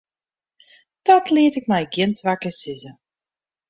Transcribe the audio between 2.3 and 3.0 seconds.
kear sizze.